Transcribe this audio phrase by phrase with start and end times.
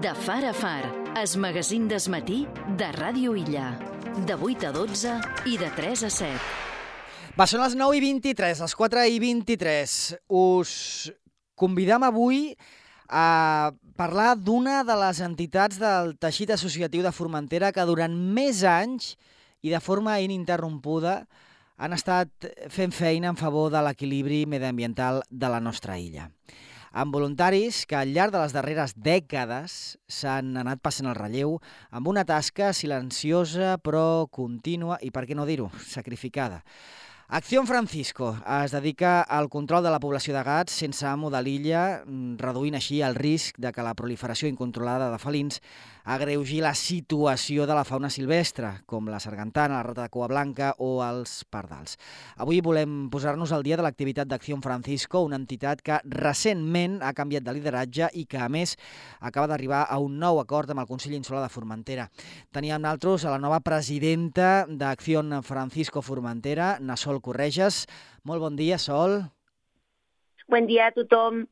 [0.00, 0.84] De far a far,
[1.16, 2.42] es magazín desmatí
[2.76, 3.70] de Ràdio Illa.
[4.28, 5.12] De 8 a 12
[5.48, 6.40] i de 3 a 7.
[7.38, 9.94] Va, són les 9 i 23, les 4 i 23.
[10.36, 10.74] Us
[11.56, 12.52] convidam avui
[13.08, 19.14] a parlar d'una de les entitats del teixit associatiu de Formentera que durant més anys
[19.64, 21.22] i de forma ininterrompuda
[21.80, 26.28] han estat fent feina en favor de l'equilibri mediambiental de la nostra illa
[26.96, 29.72] amb voluntaris que al llarg de les darreres dècades
[30.08, 31.58] s'han anat passant el relleu
[31.92, 36.62] amb una tasca silenciosa però contínua i, per què no dir-ho, sacrificada.
[37.28, 38.30] Acció Francisco
[38.62, 41.82] es dedica al control de la població de gats sense amo de l'illa,
[42.40, 45.60] reduint així el risc de que la proliferació incontrolada de felins
[46.06, 50.70] agreugi la situació de la fauna silvestre, com la sargantana, la rata de cua blanca
[50.78, 51.96] o els pardals.
[52.38, 57.42] Avui volem posar-nos al dia de l'activitat d'Acció Francisco, una entitat que recentment ha canviat
[57.42, 58.76] de lideratge i que, a més,
[59.18, 62.06] acaba d'arribar a un nou acord amb el Consell Insular de Formentera.
[62.54, 67.86] Teníem naltros a la nova presidenta d'Acció Francisco Formentera, Nassol Sol Correges.
[68.24, 69.22] Molt bon dia, Sol.
[70.46, 71.46] Bon dia a tothom.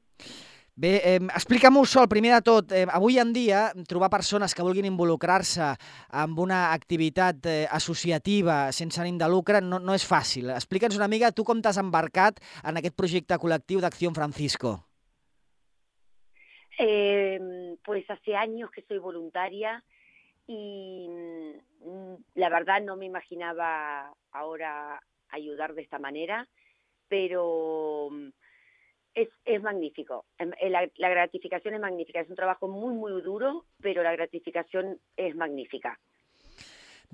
[0.76, 2.72] Bé, eh, explica'm-ho, Sol, primer de tot.
[2.74, 5.68] Eh, avui en dia, trobar persones que vulguin involucrar-se
[6.10, 10.50] amb una activitat eh, associativa sense ànim de lucre no, no és fàcil.
[10.50, 14.74] Explica'ns una mica tu com t'has embarcat en aquest projecte col·lectiu d'Acció Francisco.
[16.76, 17.38] Eh,
[17.84, 19.78] pues hace años que soy voluntaria
[20.48, 26.48] y mm, la verdad no me imaginaba ahora ayudar de esta manera,
[27.06, 28.28] pero mm,
[29.14, 30.24] es, es magnífico.
[30.38, 32.20] Eh, la, la gratificación es magnífica.
[32.20, 35.98] Es un trabajo muy, muy duro, pero la gratificación es magnífica.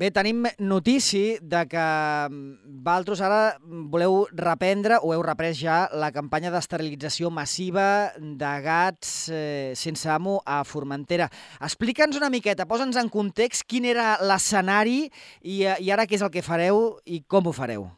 [0.00, 6.08] Bé, tenim notícia de que mm, valtros ara voleu reprendre, o heu reprès ja, la
[6.14, 11.28] campanya d'esterilització massiva de gats eh, sense amo a Formentera.
[11.60, 15.02] Explica'ns una miqueta, posa'ns en context quin era l'escenari
[15.42, 17.90] i, eh, i ara què és el que fareu i com ho fareu.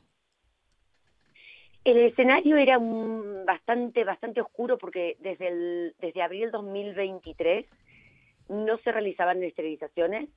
[1.84, 2.78] El escenario era
[3.44, 7.66] bastante, bastante oscuro porque desde, el, desde abril del 2023
[8.48, 10.28] no se realizaban esterilizaciones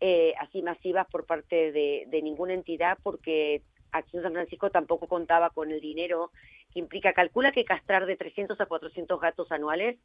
[0.00, 5.50] eh, así masivas por parte de, de, ninguna entidad porque Acción San Francisco tampoco contaba
[5.50, 6.30] con el dinero
[6.72, 9.98] que implica, calcula que castrar de 300 a 400 gatos anuales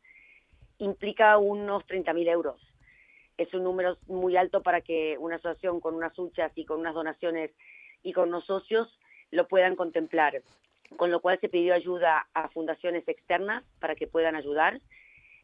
[0.78, 2.62] implica unos 30.000 euros.
[3.38, 6.94] Es un número muy alto para que una asociación con unas huchas y con unas
[6.94, 7.52] donaciones
[8.04, 8.88] y con unos socios
[9.32, 10.44] lo puedan contemplar
[10.96, 14.80] con lo cual se pidió ayuda a fundaciones externas para que puedan ayudar,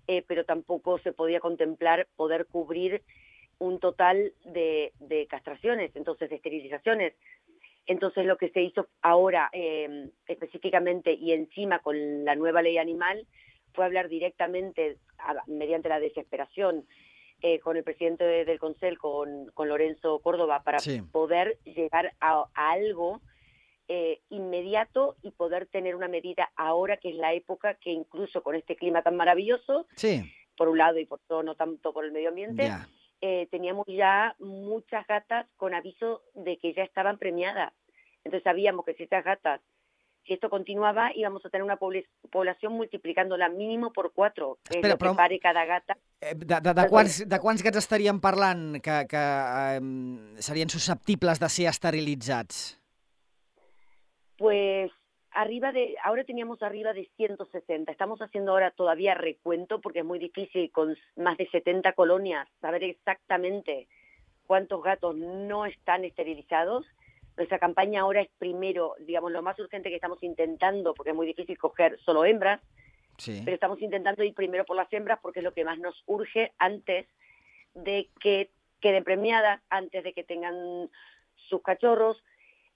[0.08, 3.04] eh, pero tampoco se podía contemplar poder cubrir
[3.60, 7.14] un total de, de castraciones, entonces de esterilizaciones.
[7.86, 13.28] Entonces lo que se hizo ahora eh, específicamente y encima con la nueva ley animal
[13.74, 16.86] fue hablar directamente a, mediante la desesperación
[17.42, 21.02] eh, con el presidente de, del Consejo, con, con, Lorenzo Córdoba, para sí.
[21.02, 23.22] poder llegar a, a algo
[23.96, 28.56] eh, inmediato y poder tener una medida ahora que es la época que incluso con
[28.56, 30.34] este clima tan maravilloso, sí.
[30.58, 32.90] por un lado y por todo, no tanto por el medio ambiente, yeah.
[33.22, 37.72] eh, teníamos ya muchas gatas con aviso de que ya estaban premiadas.
[38.24, 39.62] Entonces sabíamos que si estas gatas,
[40.26, 45.02] si esto continuaba, íbamos a tener una población multiplicándola mínimo por cuatro, que Espera, es
[45.02, 45.98] lo que pare cada gata.
[46.20, 49.82] Eh, de, de, de, quants, de quants gats estaríem parlant que, que eh,
[50.40, 52.83] serien susceptibles de ser esterilitzats?
[54.44, 54.92] Pues
[55.32, 57.90] arriba de, ahora teníamos arriba de 160.
[57.90, 62.84] Estamos haciendo ahora todavía recuento porque es muy difícil con más de 70 colonias saber
[62.84, 63.88] exactamente
[64.46, 66.86] cuántos gatos no están esterilizados.
[67.38, 71.26] Nuestra campaña ahora es primero, digamos, lo más urgente que estamos intentando, porque es muy
[71.26, 72.60] difícil coger solo hembras,
[73.20, 73.44] sí.
[73.46, 76.52] pero estamos intentando ir primero por las hembras porque es lo que más nos urge
[76.58, 77.08] antes
[77.76, 78.50] de que
[78.82, 80.90] queden premiadas, antes de que tengan
[81.48, 82.22] sus cachorros,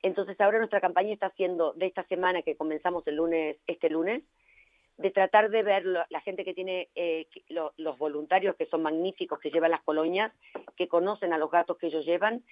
[0.02, 4.24] entonces ahora nuestra campaña está haciendo de esta semana que comenzamos el lunes, este lunes,
[4.98, 8.82] de tratar de ver lo, la gente que tiene eh, lo, los voluntarios que son
[8.82, 10.32] magníficos, que llevan las colonias,
[10.76, 12.44] que conocen a los gatos que ellos llevan,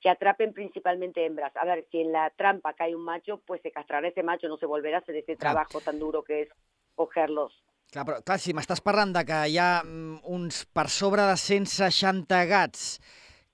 [0.00, 1.54] que atrapen principalmente hembras.
[1.56, 4.56] A ver, si en la trampa cae un macho, pues se castrará ese macho, no
[4.56, 6.48] se volverá a hacer ese trabajo tan duro que es
[6.94, 7.52] cogerlos.
[7.90, 11.34] Clar, però clar, si m'estàs parlant de que hi ha mm, uns per sobre de
[11.34, 12.84] 160 gats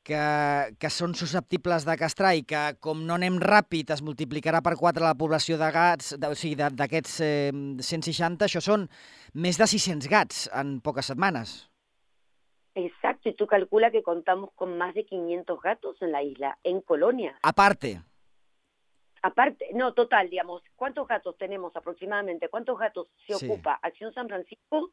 [0.06, 0.22] que,
[0.78, 5.02] que són susceptibles de castrar i que, com no anem ràpid, es multiplicarà per 4
[5.04, 8.86] la població de gats, de, o sigui, d'aquests eh, 160, això són
[9.34, 11.56] més de 600 gats en poques setmanes.
[12.76, 16.82] Exacto, y tú calcula que contamos con más de 500 gatos en la isla, en
[16.82, 17.38] colonia.
[17.42, 18.02] Aparte.
[19.22, 22.48] Aparte, no, total, digamos, ¿cuántos gatos tenemos aproximadamente?
[22.48, 23.46] ¿Cuántos gatos se sí.
[23.46, 24.90] ocupa Acción San Francisco?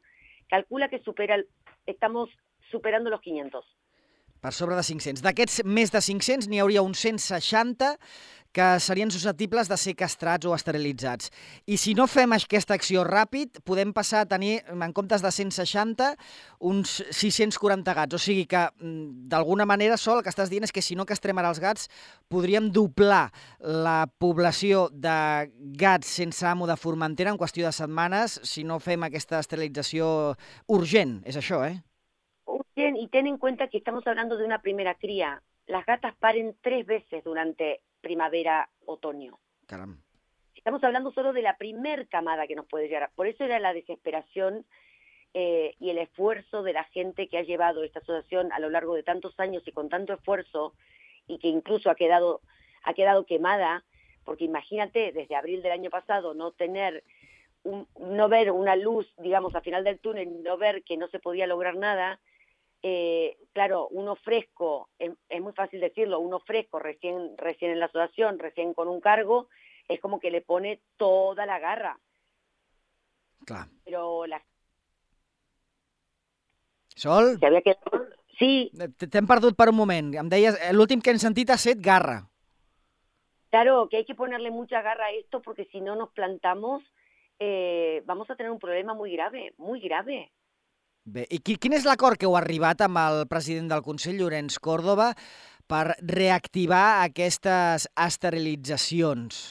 [0.48, 1.46] Calcula que supera, el,
[1.86, 2.30] estamos
[2.70, 3.64] superando los 500.
[4.44, 5.22] Per sobre de 500.
[5.24, 7.94] D'aquests més de 500 n'hi hauria uns 160
[8.54, 11.30] que serien susceptibles de ser castrats o esterilitzats.
[11.66, 16.10] I si no fem aquesta acció ràpid, podem passar a tenir, en comptes de 160,
[16.60, 18.14] uns 640 gats.
[18.14, 21.08] O sigui que, mm, d'alguna manera, Sol, el que estàs dient és que si no
[21.08, 21.88] castrem ara els gats,
[22.28, 28.62] podríem doblar la població de gats sense amo de Formentera en qüestió de setmanes si
[28.62, 30.36] no fem aquesta esterilització
[30.68, 31.22] urgent.
[31.24, 31.82] És això, eh?
[32.76, 35.42] Urgent, y ten en cuenta que estamos hablando de una primera cría.
[35.66, 39.38] Las gatas paren tres veces durante primavera, otoño.
[39.66, 40.00] Caram.
[40.54, 43.10] Estamos hablando solo de la primer camada que nos puede llegar.
[43.14, 44.64] Por eso era la desesperación
[45.34, 48.94] eh, y el esfuerzo de la gente que ha llevado esta asociación a lo largo
[48.94, 50.74] de tantos años y con tanto esfuerzo
[51.26, 52.40] y que incluso ha quedado,
[52.82, 53.84] ha quedado quemada,
[54.24, 57.04] porque imagínate, desde abril del año pasado, no tener,
[57.62, 61.18] un, no ver una luz, digamos, al final del túnel, no ver que no se
[61.18, 62.20] podía lograr nada,
[62.86, 67.86] eh, claro, uno fresco, es, es, muy fácil decirlo, uno fresco, recién, recién en la
[67.86, 69.48] asociación, recién con un cargo,
[69.88, 71.98] es como que le pone toda la garra.
[73.46, 73.68] Clar.
[73.86, 74.44] Pero la...
[76.94, 77.38] Sol?
[77.40, 77.80] Se había quedado...
[78.38, 78.70] Sí.
[78.98, 80.12] T'hem perdut per un moment.
[80.20, 82.18] Em deies, l'últim que hem sentit ha set garra.
[83.48, 86.82] Claro, que hay que ponerle mucha garra a esto porque si no nos plantamos,
[87.38, 90.32] eh, vamos a tener un problema muy grave, muy grave.
[91.04, 95.10] Bé, i quin és l'acord que heu arribat amb el president del Consell, Llorenç Córdoba,
[95.68, 99.42] per reactivar aquestes esterilitzacions?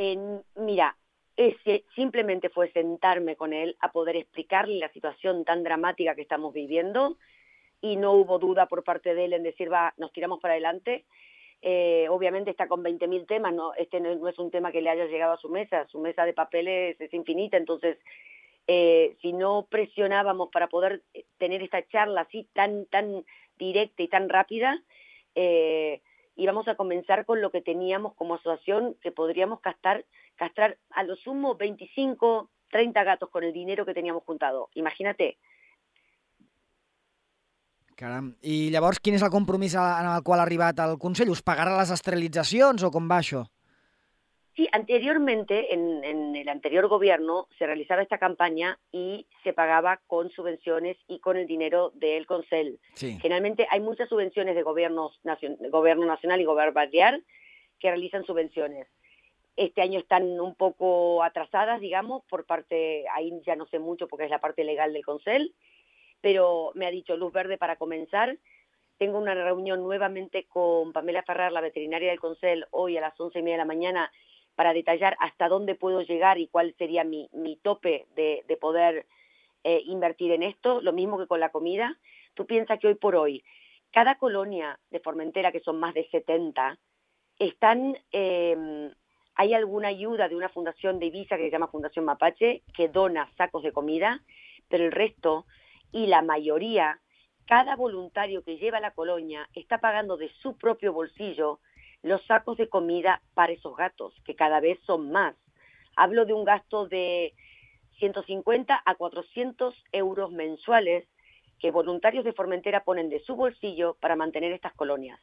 [0.00, 0.94] En, mira,
[1.94, 7.18] simplemente fue sentarme con él a poder explicarle la situación tan dramática que estamos viviendo
[7.82, 11.04] y no hubo duda por parte de él en decir, va, nos tiramos para adelante.
[11.60, 15.04] Eh, obviamente está con 20.000 temas, no, este no, es un tema que le haya
[15.04, 17.98] llegado a su mesa, su mesa de papeles es infinita, entonces
[18.66, 21.02] eh, si no presionábamos para poder
[21.38, 23.24] tener esta charla así tan, tan
[23.58, 24.82] directa y tan rápida,
[25.34, 26.02] eh,
[26.36, 30.04] íbamos a comenzar con lo que teníamos como asociación, que podríamos castrar,
[30.36, 34.70] castrar a lo sumo 25, 30 gatos con el dinero que teníamos juntado.
[34.74, 35.38] Imagínate.
[37.94, 38.34] Caram.
[38.40, 41.30] I llavors, quin és el compromís en el qual ha arribat el Consell?
[41.30, 43.20] Us pagarà les esterilitzacions o com va?
[44.54, 50.30] Sí, anteriormente, en, en, el anterior gobierno, se realizaba esta campaña y se pagaba con
[50.30, 52.78] subvenciones y con el dinero del Consell.
[52.94, 53.18] Sí.
[53.20, 55.18] Generalmente hay muchas subvenciones de gobiernos
[55.70, 57.20] gobierno nacional y gobierno balear
[57.78, 58.88] que realizan subvenciones.
[59.56, 64.24] Este año están un poco atrasadas, digamos, por parte, ahí ya no sé mucho porque
[64.24, 65.54] es la parte legal del Consell,
[66.20, 68.38] pero me ha dicho luz verde para comenzar.
[68.98, 73.40] Tengo una reunión nuevamente con Pamela Ferrar, la veterinaria del Consell, hoy a las once
[73.40, 74.12] y media de la mañana,
[74.54, 79.06] para detallar hasta dónde puedo llegar y cuál sería mi, mi tope de, de poder
[79.64, 81.96] eh, invertir en esto, lo mismo que con la comida.
[82.34, 83.44] Tú piensas que hoy por hoy,
[83.92, 86.78] cada colonia de Formentera, que son más de 70,
[87.38, 88.90] están, eh,
[89.34, 93.30] hay alguna ayuda de una fundación de Ibiza que se llama Fundación Mapache, que dona
[93.36, 94.22] sacos de comida,
[94.68, 95.46] pero el resto
[95.92, 97.00] y la mayoría,
[97.46, 101.60] cada voluntario que lleva a la colonia está pagando de su propio bolsillo
[102.02, 105.34] los sacos de comida para esos gatos, que cada vez son más.
[105.96, 107.34] Hablo de un gasto de
[107.98, 111.06] 150 a 400 euros mensuales
[111.58, 115.20] que voluntarios de Formentera ponen de su bolsillo para mantener estas colonias.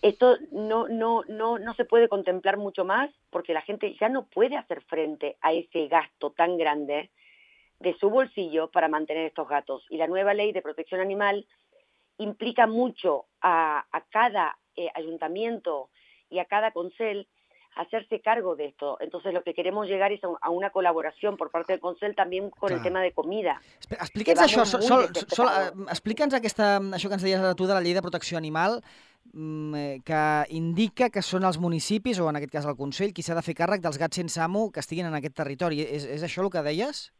[0.00, 4.24] Esto no, no, no, no se puede contemplar mucho más porque la gente ya no
[4.24, 7.10] puede hacer frente a ese gasto tan grande
[7.80, 9.84] de su bolsillo para mantener estos gatos.
[9.90, 11.46] Y la nueva ley de protección animal
[12.16, 15.90] implica mucho a, a cada eh, ayuntamiento
[16.28, 17.26] y a cada consell
[17.76, 18.98] hacerse cargo de esto.
[19.00, 22.68] Entonces lo que queremos llegar es a una colaboración por parte del Consell también con
[22.68, 22.78] Clar.
[22.78, 23.60] el tema de comida.
[23.88, 27.94] Explica'ns això, Sol, Sol, Sol explica'ns aquesta, això que ens deies tu de la llei
[27.94, 28.80] de protecció animal,
[29.30, 33.44] que indica que són els municipis, o en aquest cas el Consell, qui s'ha de
[33.46, 35.84] fer càrrec dels gats sense amo que estiguin en aquest territori.
[35.84, 37.10] És, és això el que deies?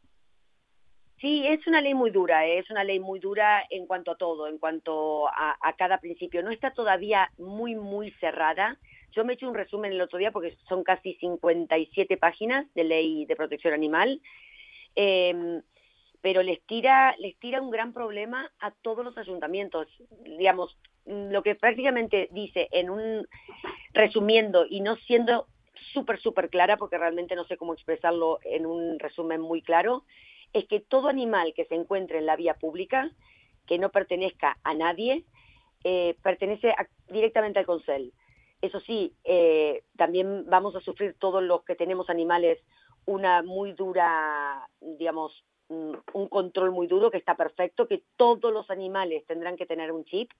[1.21, 2.57] Sí, es una ley muy dura, ¿eh?
[2.57, 6.41] es una ley muy dura en cuanto a todo, en cuanto a, a, cada principio.
[6.41, 8.79] No está todavía muy, muy cerrada.
[9.11, 12.83] Yo me he hecho un resumen el otro día porque son casi 57 páginas de
[12.85, 14.19] ley de protección animal,
[14.95, 15.61] eh,
[16.21, 19.87] pero les tira, les tira un gran problema a todos los ayuntamientos.
[20.25, 20.75] Digamos,
[21.05, 23.27] lo que prácticamente dice en un
[23.93, 25.45] resumiendo y no siendo
[25.93, 30.03] súper, súper clara, porque realmente no sé cómo expresarlo en un resumen muy claro,
[30.53, 33.11] es que todo animal que se encuentre en la vía pública,
[33.67, 35.25] que no pertenezca a nadie,
[35.83, 36.73] eh, pertenece
[37.07, 38.13] directamente al Consell.
[38.61, 42.59] Eso sí, eh, también vamos a sufrir todos los que tenemos animales
[43.05, 48.69] una muy dura, digamos, mm, un control muy duro, que está perfecto, que todos los
[48.69, 50.31] animales tendrán que tener un chip,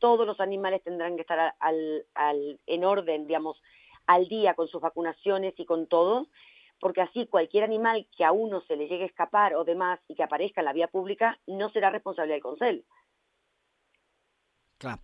[0.00, 1.54] todos los animales tendrán que estar
[2.66, 3.62] en orden, digamos,
[4.06, 6.26] al día con sus vacunaciones y con todo,
[6.82, 10.16] porque así cualquier animal que a uno se le llegue a escapar o demás y
[10.16, 12.80] que aparezca en la vía pública no serà responsabilitat del Consell.
[14.82, 14.98] Clar.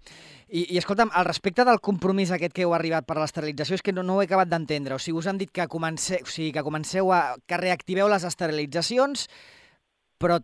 [0.49, 3.85] I, I escolta'm, al respecte del compromís aquest que heu arribat per a l'esterilització, és
[3.87, 4.97] que no, no ho he acabat d'entendre.
[4.97, 7.37] O sigui, us han dit que, comenceu, o sigui, que comenceu a...
[7.47, 9.29] que reactiveu les esterilitzacions,
[10.19, 10.41] però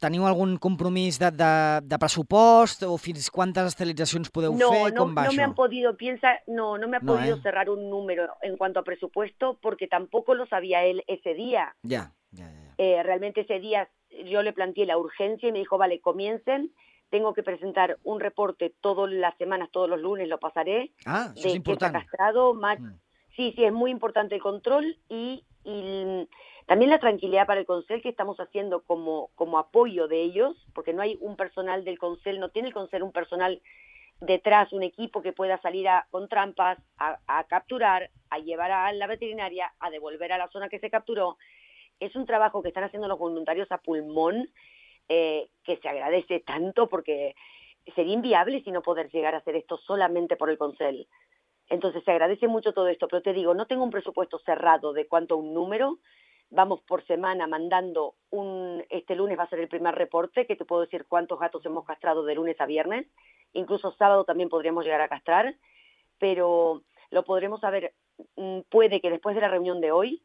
[0.00, 1.50] teniu algun compromís de, de,
[1.84, 4.92] de pressupost o fins quantes esterilitzacions podeu no, fer?
[4.94, 7.40] No, Com va no me han podido, piensa, no, no me ha No, podido ¿eh?
[7.42, 11.74] cerrar un número en cuanto a presupuesto porque tampoco lo sabía él ese día.
[11.86, 12.74] Ja, ja, ja.
[12.78, 13.88] Eh, realmente ese día
[14.24, 16.72] yo le planteé la urgencia y me dijo, vale, comiencen,
[17.10, 21.42] tengo que presentar un reporte todas las semanas, todos los lunes lo pasaré, Ah, això
[21.42, 21.92] de és qué está important.
[21.92, 22.82] castrado, macho.
[22.82, 23.00] Mm.
[23.36, 26.28] Sí, sí, es muy importante el control y, y
[26.68, 30.92] también la tranquilidad para el Consell que estamos haciendo como, como apoyo de ellos, porque
[30.92, 33.62] no hay un personal del Consell, no tiene el Consell un personal
[34.20, 39.06] detrás, un equipo que pueda salir con trampas a, a capturar, a llevar a la
[39.06, 41.38] veterinaria, a devolver a la zona que se capturó.
[42.00, 44.50] Es un trabajo que están haciendo los voluntarios a pulmón,
[45.08, 47.34] eh, que se agradece tanto porque
[47.94, 51.06] sería inviable si no poder llegar a hacer esto solamente por el Consell.
[51.70, 55.06] Entonces se agradece mucho todo esto, pero te digo, no tengo un presupuesto cerrado de
[55.06, 55.98] cuánto un número,
[56.50, 60.64] vamos por semana mandando un, este lunes va a ser el primer reporte, que te
[60.64, 63.06] puedo decir cuántos gatos hemos castrado de lunes a viernes,
[63.52, 65.54] incluso sábado también podríamos llegar a castrar,
[66.18, 67.94] pero lo podremos saber,
[68.36, 70.22] mm, puede que después de la reunión de hoy,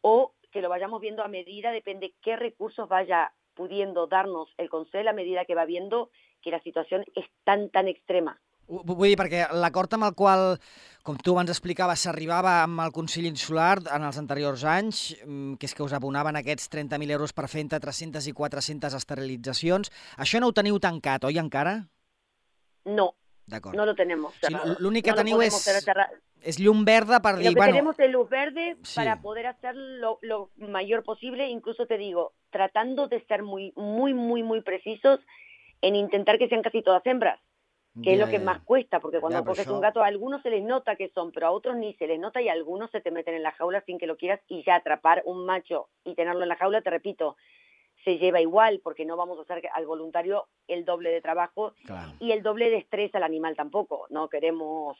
[0.00, 5.08] o que lo vayamos viendo a medida, depende qué recursos vaya pudiendo darnos el Consell
[5.08, 6.10] a medida que va viendo
[6.42, 8.40] que la situación es tan, tan extrema.
[8.68, 10.58] Vu- Vull dir, perquè l'acord amb el qual,
[11.02, 15.66] com tu abans explicaves, s'arribava amb el Consell Insular en els anteriors anys, mm, que
[15.66, 20.40] és que us abonaven aquests 30.000 euros per fer entre 300 i 400 esterilitzacions, això
[20.40, 21.88] no ho teniu tancat, oi, encara?
[22.84, 23.14] No,
[23.46, 23.76] D'acord.
[23.76, 24.32] no lo tenemos.
[24.34, 24.76] Sí, cerrado.
[24.78, 25.84] l'únic que No lo teniu és-.
[26.42, 28.96] És llum verda per Lo dir, que bueno, tenemos es luz verde Sí.
[28.96, 34.12] para poder hacer lo, lo mayor posible, incluso te digo, tratando de ser muy, muy,
[34.12, 35.20] muy, muy precisos
[35.82, 37.38] en intentar que sean casi todas hembras,
[38.02, 40.50] que es lo que más cuesta, porque cuando pero coges un gato, a algunos se
[40.50, 43.02] les nota que son, pero a otros ni se les nota y a algunos se
[43.02, 46.14] te meten en la jaula sin que lo quieras y ya atrapar un macho y
[46.14, 47.36] tenerlo en la jaula, te repito,
[48.04, 51.74] se lleva igual, porque no vamos a hacer al voluntario el doble de trabajo
[52.18, 54.06] y el doble de estrés al animal tampoco.
[54.08, 54.96] No queremos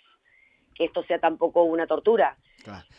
[0.75, 2.37] que esto sea tampoco una tortura.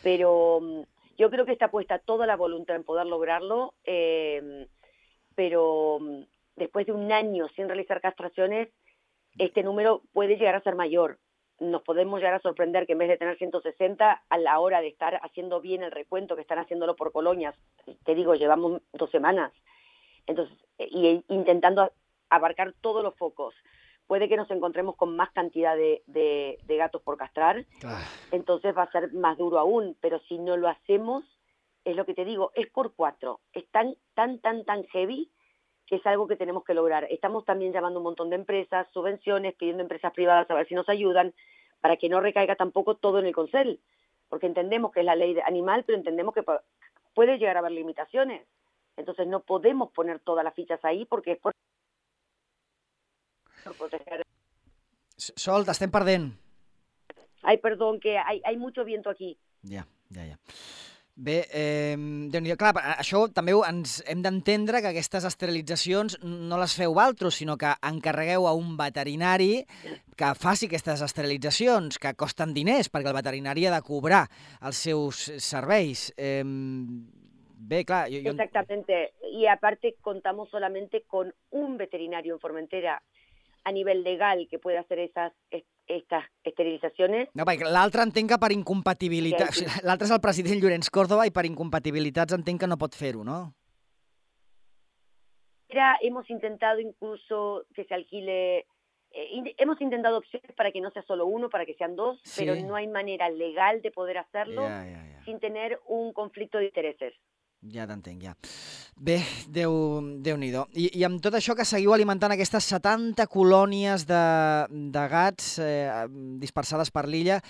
[0.02, 0.82] Pero mm,
[1.18, 4.66] yo creo que está puesta toda la voluntad en poder lograrlo, eh,
[5.34, 6.22] pero mm,
[6.56, 8.68] después de un año sin realizar castraciones,
[9.38, 11.18] este número puede llegar a ser mayor.
[11.60, 14.88] Nos podemos llegar a sorprender que en vez de tener 160, a la hora de
[14.88, 17.54] estar haciendo bien el recuento, que están haciéndolo por colonias,
[18.04, 19.52] te digo, llevamos dos semanas,
[20.26, 21.92] entonces, eh, y intentando a-
[22.30, 23.54] abarcar todos los focos.
[24.06, 28.02] Puede que nos encontremos con más cantidad de, de- de gatos por castrar, Clar.
[28.32, 31.24] entonces va a ser más duro aún, pero si no lo hacemos,
[31.84, 35.30] es lo que te digo, es por cuatro, es tan, tan, tan, tan heavy
[35.86, 37.04] que es algo que tenemos que lograr.
[37.10, 40.74] Estamos también llamando un montón de empresas, subvenciones, pidiendo a empresas privadas a ver si
[40.74, 41.34] nos ayudan,
[41.80, 43.78] para que no recaiga tampoco todo en el Consell,
[44.28, 46.60] porque entendemos que es la ley de- animal, pero entendemos que pu-
[47.14, 48.46] puede llegar a haber limitaciones.
[48.96, 51.52] Entonces no podemos poner todas las fichas ahí porque es por,
[53.64, 54.22] por proteger.
[55.16, 56.34] Sol, t'estem perdent.
[57.42, 59.38] Ay, perdón, que hay, hay mucho viento aquí.
[59.62, 60.38] Ja, ja, ja.
[61.14, 66.96] Bé, eh, nhi clar, això també ens hem d'entendre que aquestes esterilitzacions no les feu
[66.96, 69.62] valtros, sinó que encarregueu a un veterinari
[70.18, 74.24] que faci aquestes esterilitzacions, que costen diners, perquè el veterinari ha de cobrar
[74.60, 76.08] els seus serveis.
[76.18, 78.34] Eh, bé, clar, jo, jo...
[78.34, 79.14] Exactamente.
[79.30, 83.00] Y aparte contamos solamente con un veterinario en Formentera
[83.64, 87.28] a nivel legal que puede hacer esas est- estas esterilizaciones.
[87.34, 89.52] No, perquè l'altre entenc que per incompatibilitat...
[89.52, 89.80] Sí, Sí.
[89.84, 93.52] L'altre és el president Llorenç Córdoba i per incompatibilitats entenc que no pot fer-ho, no?
[96.00, 98.58] Hemos intentado incluso que se alquile,
[99.10, 102.44] eh, hemos intentado opciones para que no sea solo uno, para que sean dos, Sí.
[102.44, 105.24] pero no hay manera legal de poder hacerlo Ja, ja, ja.
[105.24, 107.14] sin tener un conflicto de intereses.
[107.72, 108.34] Ja t'entenc, ja.
[108.96, 109.72] Bé, Déu,
[110.20, 114.24] déu I, I amb tot això que seguiu alimentant aquestes 70 colònies de,
[114.92, 116.04] de gats eh,
[116.42, 117.40] dispersades per l'illa,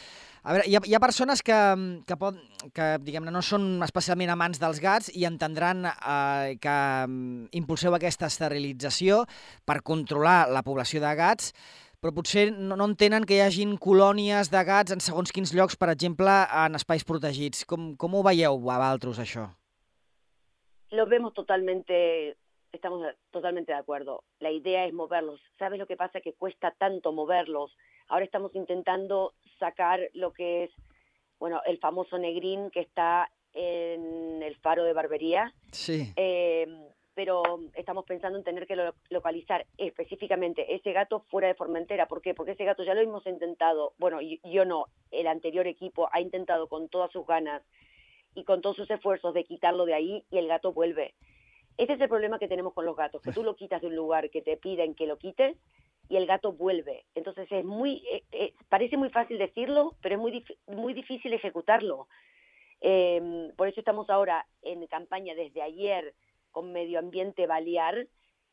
[0.45, 1.57] a veure, hi ha, hi ha persones que,
[2.07, 2.39] que, pot,
[2.77, 6.77] que diguem-ne, no són especialment amants dels gats i entendran eh, que
[7.09, 9.25] mm, impulseu aquesta esterilització
[9.67, 11.51] per controlar la població de gats,
[11.99, 15.81] però potser no, no entenen que hi hagin colònies de gats en segons quins llocs,
[15.81, 17.65] per exemple, en espais protegits.
[17.65, 19.49] Com, com ho veieu a vosaltres, això?
[20.95, 22.37] Lo vemos totalmente
[22.73, 24.25] estamos totalmente de acuerdo.
[24.41, 25.41] La idea es moverlos.
[25.59, 26.21] ¿Sabes lo que pasa?
[26.21, 27.77] Que cuesta tanto moverlos.
[28.09, 30.71] Ahora estamos intentando sacar lo que es,
[31.39, 35.53] bueno, el famoso negrín que está en el faro de barbería.
[35.71, 36.13] Sí.
[36.17, 36.67] Eh,
[37.15, 37.43] pero
[37.75, 42.07] estamos pensando en tener que lo- localizar específicamente ese gato fuera de Formentera.
[42.07, 42.35] ¿Por qué?
[42.35, 46.67] Porque ese gato ya lo hemos intentado, bueno, yo no, el anterior equipo ha intentado
[46.67, 47.63] con todas sus ganas
[48.35, 51.15] y con todos sus esfuerzos de quitarlo de ahí y el gato vuelve.
[51.77, 53.97] Ese es el problema que tenemos con los gatos, que tú lo quitas de un
[53.97, 55.57] lugar que te piden que lo quites
[56.09, 57.05] y el gato vuelve.
[57.15, 61.33] Entonces es muy, eh, eh, parece muy fácil decirlo, pero es muy, dif- muy difícil
[61.33, 62.07] ejecutarlo.
[62.81, 66.15] Eh, por eso estamos ahora en campaña desde ayer
[66.51, 68.07] con Medio Ambiente Balear,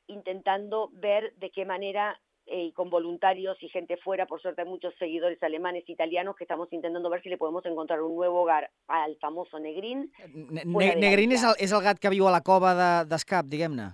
[0.08, 2.20] intentando ver de qué manera,
[2.51, 6.43] eh, y con voluntarios y gente fuera, por suerte hay muchos seguidores alemanes, italianos, que
[6.43, 10.12] estamos intentando ver si le podemos encontrar un nuevo hogar al famoso Negrín.
[10.36, 12.74] Ne Fuera ne de Negrín és el, és el gat que viu a la cova
[12.75, 13.88] de- d'Escap, diguem-ne.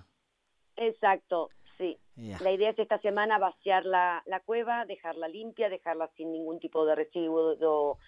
[0.76, 1.96] Exacto, sí.
[2.40, 6.84] La idea es esta semana vaciar la, la cueva, dejarla limpia, dejarla sin ningún tipo
[6.84, 7.98] de residuo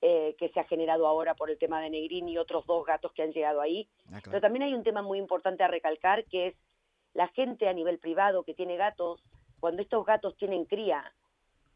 [0.00, 3.12] eh, que se ha generado ahora por el tema de Negrín y otros dos gatos
[3.12, 3.86] que han llegado ahí.
[4.10, 6.54] Ah, Pero también hay un tema muy importante a recalcar, que es
[7.12, 9.22] la gente a nivel privado que tiene gatos,
[9.60, 11.12] cuando estos gatos tienen cría,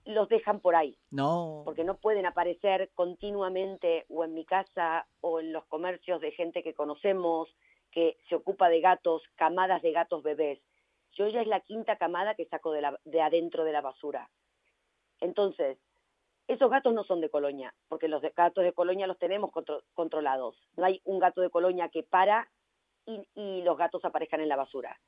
[0.07, 1.62] los dejan por ahí, No.
[1.64, 6.62] porque no pueden aparecer continuamente o en mi casa o en los comercios de gente
[6.62, 7.49] que conocemos
[7.91, 10.61] que se ocupa de gatos, camadas de gatos bebés.
[11.12, 14.29] Yo ya es la quinta camada que saco de, la- de adentro de la basura.
[15.21, 15.79] Entonces,
[16.49, 20.57] esos gatos no son de colonia, porque los gatos de colonia los tenemos contro- controlados.
[20.76, 22.50] No hay un gato de colonia que para
[23.07, 24.99] y, y los gatos aparezcan en la basura.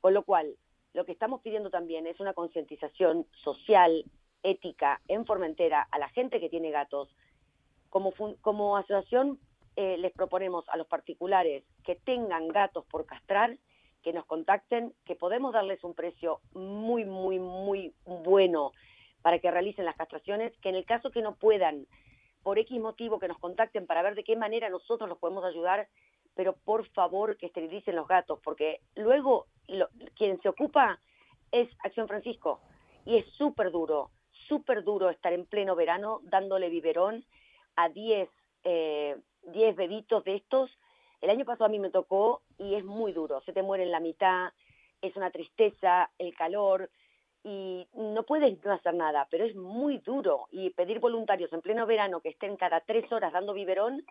[0.00, 0.56] Con lo cual,
[0.96, 4.06] lo que estamos pidiendo también es una concientización social,
[4.42, 7.14] ética, en Formentera, a la gente que tiene gatos.
[7.90, 9.38] Como, como asociación,
[9.76, 13.58] eh, les proponemos a los particulares que tengan gatos por castrar,
[14.02, 18.72] que nos contacten, que podemos darles un precio muy, muy, muy bueno
[19.20, 21.86] para que realicen las castraciones, que en el caso que no puedan,
[22.42, 25.88] por X motivo, que nos contacten para ver de qué manera nosotros los podemos ayudar,
[26.36, 29.46] pero por favor que esterilicen los gatos, porque luego
[30.14, 31.00] quien se ocupa
[31.50, 32.60] es Acción Francisco
[33.04, 34.10] y es súper duro,
[34.46, 37.24] súper duro estar en pleno verano dándole biberón
[37.74, 38.28] a 10
[38.64, 40.70] eh, 10 bebitos de estos.
[41.20, 43.92] El año pasado a mí me tocó y es muy duro, se te muere en
[43.92, 44.52] la mitad,
[45.00, 46.90] es una tristeza, el calor
[47.42, 51.86] y no puedes no hacer nada, pero es muy duro y pedir voluntarios en pleno
[51.86, 54.04] verano que estén cada tres horas dando biberón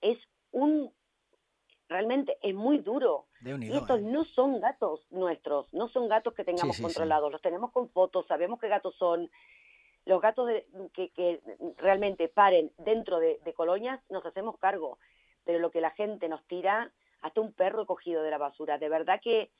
[0.00, 0.18] es
[0.50, 0.90] un
[1.90, 3.26] realmente es muy duro.
[3.42, 4.02] Y Déu-n'hi-do, estos eh?
[4.02, 6.94] no son gatos nuestros, no son gatos que tengamos Sí, sí, sí.
[6.94, 9.28] controlados, los tenemos con fotos, sabemos qué gatos son.
[10.06, 11.40] Los gatos de- que, que
[11.76, 14.98] realmente paren dentro de, de colonias nos hacemos cargo,
[15.44, 18.88] pero lo que la gente nos tira, hasta un perro cogido de la basura, de
[18.88, 19.50] verdad que,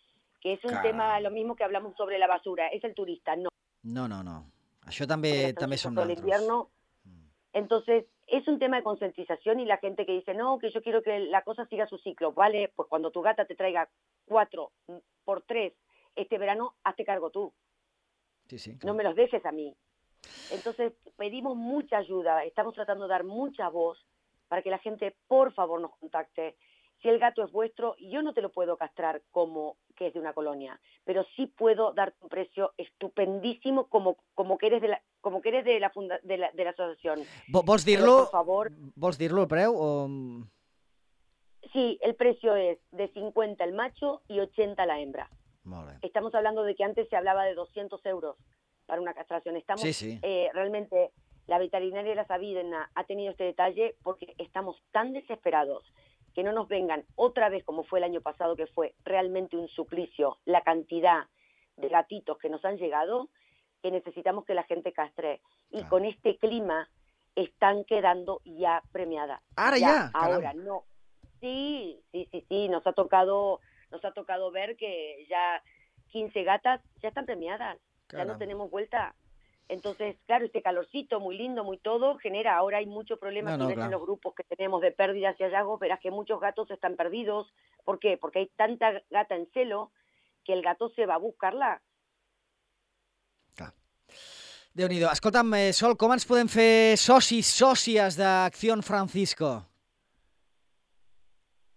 [0.40, 3.50] que es un tema, lo mismo que hablamos sobre la basura, es el turista, no.
[3.82, 4.46] No, no, no.
[4.90, 6.18] També som todo el nosaltres.
[6.18, 6.70] invierno.
[7.04, 7.24] Mm.
[7.52, 11.02] Entonces, es un tema de concientización y la gente que dice, no, que yo quiero
[11.02, 12.72] que la cosa siga su ciclo, ¿vale?
[12.74, 13.88] Pues cuando tu gata te traiga
[14.24, 15.74] cuatro mm, por tres
[16.16, 17.52] este verano, hazte cargo tú,
[18.48, 19.74] Sí, sí, no me los dejes a mí.
[20.50, 24.04] Entonces, pedimos mucha ayuda, estamos tratando de dar mucha voz
[24.48, 26.56] para que la gente, por favor, nos contacte.
[27.02, 30.20] Si el gato es vuestro, yo no te lo puedo castrar como que es de
[30.20, 35.02] una colonia, pero sí puedo darte un precio estupendísimo como, como que eres de la,
[35.20, 37.20] como que eres de la, funda- de la, de la asociación.
[37.48, 38.16] Vo- Vols Pero, dir-lo?
[38.24, 40.08] por favor, Vols dir-lo el preu o...
[41.72, 45.30] sí, el precio es de 50 el macho y 80 la hembra.
[46.02, 48.36] Estamos hablando de que antes se hablaba de 200 euros
[48.86, 49.56] para una castración.
[49.56, 50.18] Estamos Sí, sí.
[50.22, 51.12] eh, realmente
[51.46, 55.84] la veterinaria de la Sabidena ha tenido este detalle porque estamos tan desesperados
[56.34, 59.68] que no nos vengan otra vez como fue el año pasado, que fue realmente un
[59.68, 61.26] suplicio, la cantidad
[61.76, 63.28] de gatitos que nos han llegado,
[63.82, 65.40] que necesitamos que la gente castre.
[65.70, 65.88] Y Claro.
[65.88, 66.88] con este clima
[67.34, 69.40] están quedando ya premiadas.
[69.56, 70.10] Ara ja?
[70.14, 70.84] Ahora, no.
[71.40, 75.62] Sí, sí, sí, sí, nos ha tocado, nos ha tocado ver que ya
[76.08, 77.78] 15 gatas ya están premiadas,
[78.12, 79.14] ya no tenemos vuelta.
[79.70, 83.70] Entonces, claro, este calorcito muy lindo, muy todo, genera, ahora hay mucho problema No, no,
[83.70, 83.92] en claro.
[83.92, 87.46] los grupos que tenemos de pérdidas y hallazgos, verás que muchos gatos están perdidos.
[87.84, 88.18] ¿Por qué?
[88.18, 89.92] Porque hay tanta gata en celo
[90.44, 91.80] que el gato se va a buscarla.
[94.74, 99.54] Escolta'm, eh, Sol, com ens podem fer socis, sòcies d'Acció Francisco?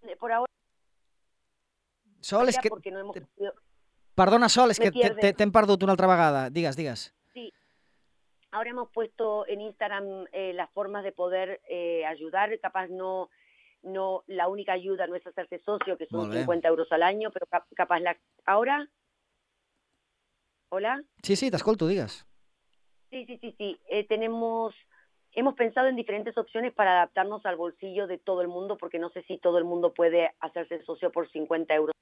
[0.01, 0.49] Eh, Por ahora,
[2.21, 2.69] Sol, és que...
[2.91, 3.17] no hemos
[4.15, 6.49] Perdona, Sol, és Me que t'hem perdut una altra vegada.
[6.49, 7.11] Digues, digues.
[8.53, 13.31] Ahora hemos puesto en Instagram eh, las formas de poder eh, ayudar, capaz no
[13.81, 17.47] no la única ayuda no es hacerse socio, que son 50 euros al año, pero
[17.75, 18.15] capaz la...
[18.45, 18.87] ¿Ahora?
[20.69, 21.03] ¿Hola?
[21.23, 22.27] Sí, sí, t'escolto, digues.
[23.09, 23.79] Sí, sí, sí, sí.
[23.89, 24.75] Eh, tenemos,
[25.33, 29.09] hemos pensado en diferentes opciones para adaptarnos al bolsillo de todo el mundo, porque no
[29.09, 31.95] sé si todo el mundo puede hacerse socio por 50 euros.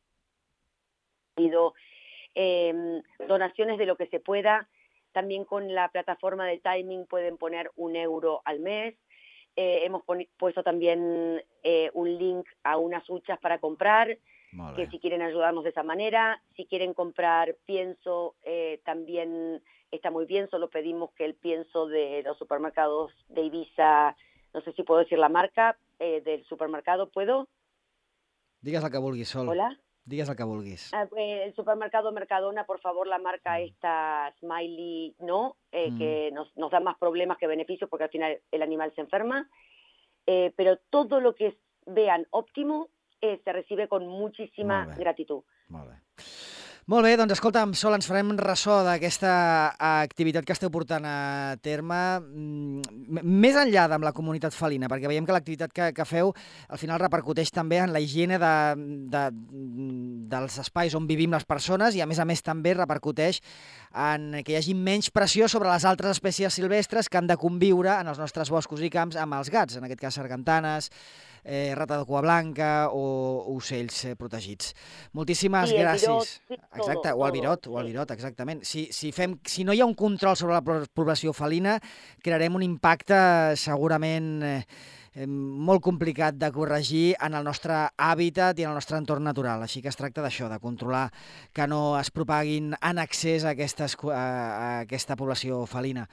[2.35, 4.69] Eh, donaciones de lo que se pueda.
[5.11, 8.95] También con la plataforma de timing pueden poner un euro al mes.
[9.55, 10.03] Eh, hemos
[10.37, 14.17] puesto también eh, un link a unas huchas para comprar,
[14.75, 20.25] que si quieren ayudarnos de esa manera, si quieren comprar pienso, eh, también está muy
[20.25, 24.15] bien, solo pedimos que el pienso de los supermercados de Ibiza,
[24.53, 27.47] no sé si puedo decir la marca del supermercado, ¿puedo?
[28.61, 29.49] Digas la que Sol.
[29.49, 29.77] Hola.
[30.03, 30.91] Digas que vulguis.
[30.93, 33.61] Ah, eh, el supermercado Mercadona, por favor, la marca mm.
[33.61, 35.97] esta Smiley no, eh, mm.
[35.97, 39.49] que nos, nos, da más problemas que beneficios porque al final el animal se enferma.
[40.25, 42.89] Eh, pero todo lo que vean óptimo
[43.21, 45.43] se recibe con muchísima gratitud.
[46.91, 49.29] Molt bé, doncs escolta'm, Sol, ens farem ressò d'aquesta
[50.03, 55.23] activitat que esteu portant a terme, mm, més enllà amb la comunitat felina, perquè veiem
[55.23, 56.33] que l'activitat que, que feu
[56.67, 58.51] al final repercuteix també en la higiene de,
[59.07, 59.23] de,
[60.35, 63.39] dels espais on vivim les persones i a més a més també repercuteix
[63.95, 68.01] en que hi hagi menys pressió sobre les altres espècies silvestres que han de conviure
[68.01, 70.91] en els nostres boscos i camps amb els gats, en aquest cas sargantanes,
[71.43, 74.75] eh, rata de cua blanca o ocells eh, protegits.
[75.17, 76.07] Moltíssimes sí, gràcies.
[76.07, 78.63] Virot, sí, Exacte, todo, o el virot, o el virot, exactament.
[78.67, 81.79] Si, si, fem, si no hi ha un control sobre la població felina,
[82.23, 83.21] crearem un impacte
[83.59, 84.63] segurament eh,
[85.27, 89.63] molt complicat de corregir en el nostre hàbitat i en el nostre entorn natural.
[89.63, 91.09] Així que es tracta d'això, de controlar
[91.53, 96.07] que no es propaguin en excés aquestes, a, a aquesta població felina.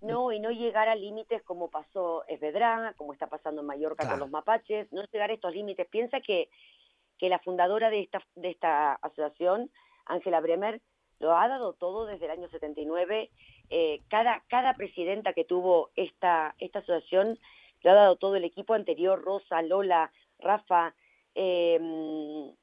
[0.00, 4.18] No, y no llegar a límites como pasó Esvedra, como está pasando en Mallorca con
[4.18, 5.86] los mapaches, no llegar a estos límites.
[5.88, 6.48] Piensa que,
[7.18, 9.70] que la fundadora de esta, de esta asociación,
[10.06, 10.80] Ángela Bremer,
[11.18, 13.30] lo ha dado todo desde el año 79.
[13.68, 17.38] Eh, cada, cada presidenta que tuvo esta, esta asociación
[17.82, 20.94] lo ha dado todo el equipo anterior, Rosa, Lola, Rafa,
[21.34, 21.78] eh,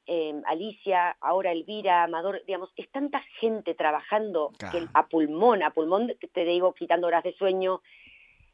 [0.06, 6.12] eh, Alicia, ahora Elvira, Amador, digamos, es tanta gente trabajando que a pulmón, a pulmón
[6.32, 7.80] te digo quitando horas de sueño,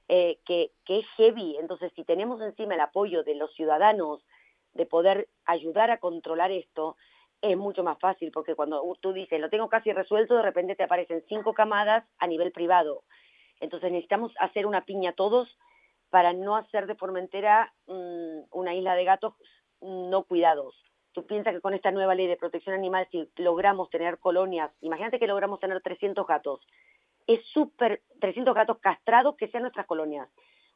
[0.09, 1.57] eh, que, que es heavy.
[1.59, 4.25] Entonces, si tenemos encima el apoyo de los ciudadanos
[4.73, 6.97] de poder ayudar a controlar esto,
[7.41, 10.85] es mucho más fácil, porque cuando tú dices, lo tengo casi resuelto, de repente te
[10.85, 13.05] aparecen cinco camadas a nivel privado.
[13.61, 15.57] Entonces necesitamos hacer una piña todos
[16.11, 19.35] para no hacer de Formentera mmm, una isla de gatos
[19.85, 20.75] no cuidados.
[21.13, 25.19] Tú piensas que con esta nueva ley de protección animal, si logramos tener colonias, imagínate
[25.19, 26.61] que logramos tener 300 gatos,
[27.27, 30.29] es súper, 300 gatos castrados que sean nuestras colonias,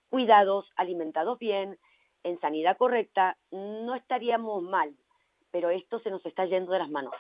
[0.09, 1.79] cuidados, alimentados bien,
[2.23, 4.95] en sanidad correcta, no estaríamos mal,
[5.51, 7.15] pero esto se nos está yendo de las manos.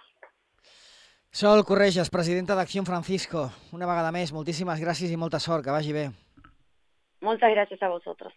[1.30, 3.50] Sol Correges, presidenta d'Acció Francisco.
[3.76, 6.06] Una vegada més, moltíssimes gràcies i molta sort, que vagi bé.
[7.20, 8.32] Moltes gràcies a vosaltres.